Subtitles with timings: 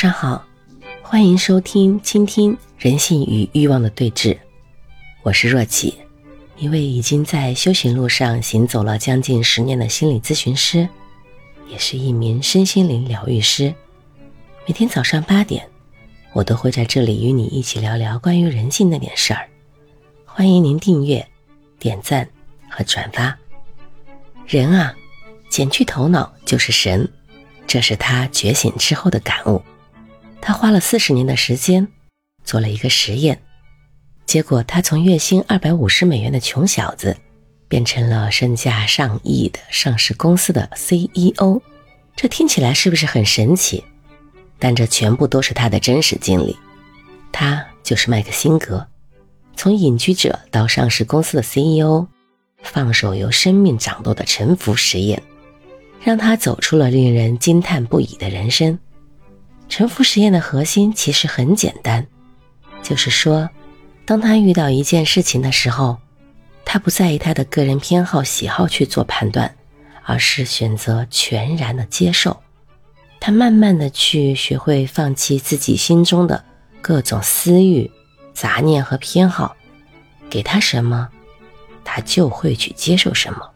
[0.00, 0.42] 上好，
[1.02, 4.34] 欢迎收听、倾听人性与欲望的对峙。
[5.22, 5.94] 我是若琪，
[6.56, 10.88] 一位已经在修行路上行走了将近十年的心理咨询师，
[11.68, 13.74] 也是一名身心灵疗愈师。
[14.66, 15.68] 每天早上八点，
[16.32, 19.46] 我都会在这里与你一起聊聊关于人性那点事儿。
[20.24, 21.28] 欢迎您订阅、
[21.78, 22.26] 点赞
[22.70, 23.36] 和转发。
[24.46, 24.94] 人啊，
[25.50, 27.06] 减去头脑就是神。
[27.66, 29.62] 这是他觉醒之后的感悟。
[30.40, 31.86] 他花了四十年的时间
[32.44, 33.42] 做了一个实验，
[34.26, 37.16] 结果他从月薪二百五十美元的穷小子，
[37.68, 41.60] 变成了身价上亿的上市公司的 CEO。
[42.16, 43.84] 这听起来是不是很神奇？
[44.58, 46.56] 但这全部都是他的真实经历。
[47.32, 48.86] 他就是麦克辛格，
[49.56, 52.06] 从隐居者到上市公司的 CEO，
[52.62, 55.22] 放手由生命掌舵的沉浮实验。
[56.02, 58.78] 让他走出了令人惊叹不已的人生。
[59.70, 62.06] 沉浮实验的核心其实很简单，
[62.82, 63.48] 就是说，
[64.04, 65.96] 当他遇到一件事情的时候，
[66.64, 69.56] 他不在意他的个人偏好喜好去做判断，
[70.04, 72.42] 而是选择全然的接受。
[73.20, 76.44] 他慢慢的去学会放弃自己心中的
[76.82, 77.90] 各种私欲、
[78.34, 79.56] 杂念和偏好，
[80.28, 81.08] 给他什么，
[81.84, 83.50] 他就会去接受什么。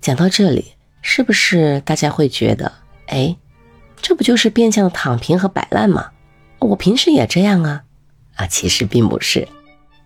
[0.00, 0.72] 讲到这里。
[1.08, 2.72] 是不是大家会觉得，
[3.06, 3.36] 哎，
[4.00, 6.10] 这不就是变相的躺平和摆烂吗？
[6.58, 7.82] 我平时也这样啊，
[8.36, 9.46] 啊，其实并不是，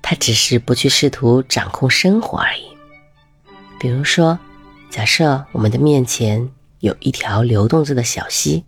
[0.00, 2.64] 他只是不去试图掌控生活而已。
[3.78, 4.38] 比如说，
[4.90, 8.64] 假设我们的面前有一条流动着的小溪，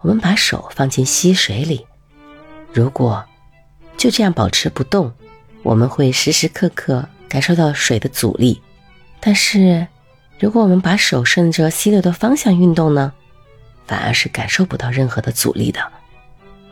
[0.00, 1.86] 我们把手放进溪水里，
[2.72, 3.24] 如果
[3.96, 5.12] 就这样保持不动，
[5.62, 8.60] 我们会时时刻刻感受到水的阻力，
[9.20, 9.86] 但是。
[10.40, 13.12] 如果我们把手顺着溪流的方向运动呢，
[13.86, 15.80] 反而是感受不到任何的阻力的。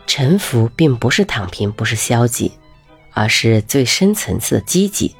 [0.05, 2.51] 沉浮并不是躺平，不是消极，
[3.11, 5.15] 而是最深层次的积极，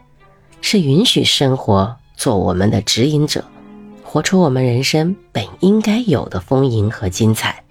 [0.62, 3.44] 是允许生活做我们的指引者，
[4.04, 7.64] 活出我们人生本应该有的丰盈和精彩。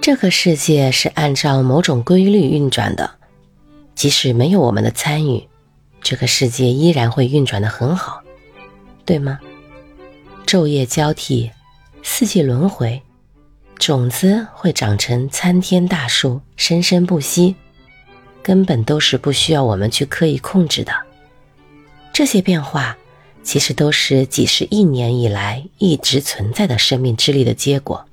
[0.00, 3.10] 这个世界是按照某种规律运转的，
[3.96, 5.48] 即使没有我们的参与，
[6.00, 8.22] 这个世界依然会运转的很好，
[9.04, 9.40] 对吗？
[10.46, 11.50] 昼夜交替，
[12.04, 13.02] 四季轮回，
[13.78, 17.54] 种子会长成参天大树，生生不息，
[18.42, 20.92] 根本都是不需要我们去刻意控制的。
[22.12, 22.96] 这些变化
[23.42, 28.06] 其实都是几十亿年以来一直存在的生命之力的结果，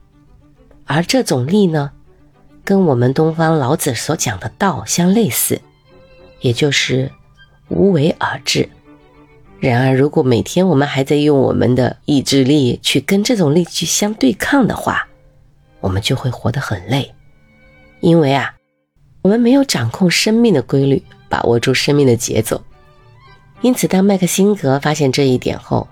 [0.86, 1.92] 而这种力呢，
[2.64, 5.62] 跟我们东方老子所讲的道相类似，
[6.42, 7.10] 也就是
[7.70, 8.70] 无为而治。
[9.60, 15.08] 然而，如果每天我们还在用我们的意志力去跟这种力去相对抗的话，
[15.84, 17.14] 我们就会活得很累。
[18.00, 18.56] 因为啊，
[19.22, 22.64] 我们没有掌控生命的规律，把握住生命的节奏。
[23.62, 25.88] 因此，当麦克辛格发现这一点后，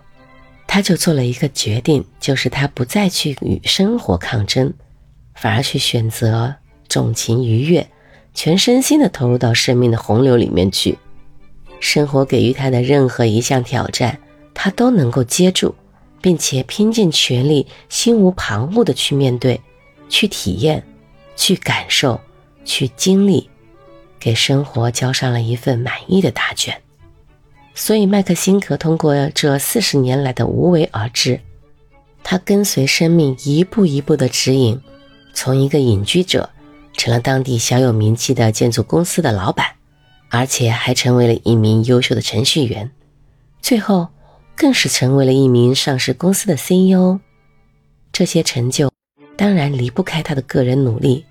[0.67, 4.73] 他就做了一个决定，就是他不再去与生活抗争，
[5.35, 6.55] 反而去选择
[6.87, 7.85] 纵情愉悦，
[8.33, 10.97] 全身心的投入到生命的洪流里面去。
[11.79, 14.19] 生活给予他的任何一项挑战，
[14.53, 15.73] 他都能够接住，
[16.21, 19.59] 并且拼尽全力，心无旁骛地去面对、
[20.11, 20.83] 去体验、
[21.35, 22.19] 去感受、
[22.63, 23.49] 去经历，
[24.19, 26.79] 给生活交上了一份满意的答卷。
[27.73, 31.39] 所以，麦克辛格通过这四十年来的无为而治，
[32.23, 34.79] 他跟随生命一步一步的指引，
[35.33, 36.49] 从一个隐居者，
[36.93, 39.65] 成了当地小有名气的建筑公司的老板。
[40.33, 42.91] 而且还成为了一名优秀的程序员，
[43.61, 44.07] 最后
[44.55, 47.19] 更是成为了一名上市公司的 CEO。
[48.13, 48.90] 这些成就
[49.35, 51.25] 当然离不开他的个人努力，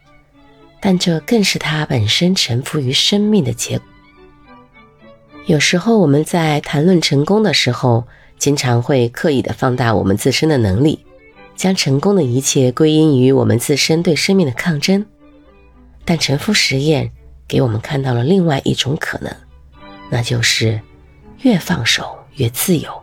[0.81, 3.87] 但这更是他本身臣服于生命的结果。
[5.47, 8.07] 有时候我们在谈论成功的时候，
[8.39, 11.05] 经常会刻意的放大我们自身的能力，
[11.57, 15.07] 将成功的一切归因于我们自身对生命的抗争。
[16.05, 17.13] 但沉浮实验。
[17.49, 19.37] 给我们看到了另外一种可能，
[20.09, 20.81] 那就是
[21.41, 23.03] 越放手越自由，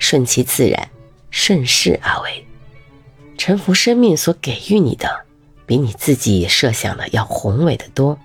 [0.00, 0.90] 顺其自然，
[1.30, 2.45] 顺势而为。
[3.38, 5.24] 臣服生命所给予你的，
[5.66, 8.18] 比你自己设想的要宏伟的多。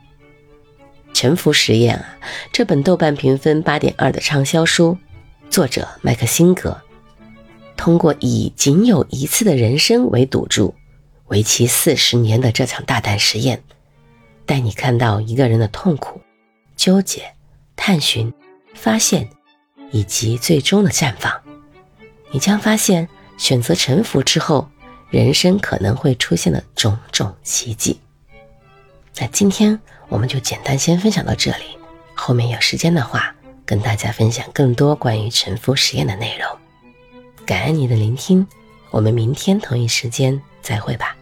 [1.14, 2.18] 沉浮实验啊，
[2.52, 4.98] 这本豆瓣评分八点二的畅销书，
[5.50, 6.82] 作者麦克辛格，
[7.76, 10.74] 通过以仅有一次的人生为赌注，
[11.28, 13.62] 为期四十年的这场大胆实验。
[14.46, 16.22] 带你看到一个人的痛苦、
[16.76, 17.34] 纠结、
[17.76, 18.34] 探寻、
[18.74, 19.30] 发现，
[19.92, 21.32] 以及最终的绽放。
[22.32, 23.08] 你将发现，
[23.38, 24.70] 选择臣服之后，
[25.12, 28.00] 人生可能会出现的种种奇迹。
[29.18, 29.78] 那今天
[30.08, 31.78] 我们就简单先分享到这里，
[32.16, 33.36] 后面有时间的话，
[33.66, 36.48] 跟大家分享更多关于沉浮实验的内容。
[37.46, 38.48] 感恩你的聆听，
[38.90, 41.14] 我们明天同一时间再会吧。